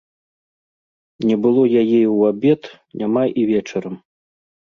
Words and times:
Не 1.31 1.35
было 1.43 1.61
яе 1.81 1.99
і 1.99 2.09
ў 2.15 2.19
абед, 2.33 2.61
няма 3.03 3.23
і 3.39 3.45
вечарам. 3.53 3.95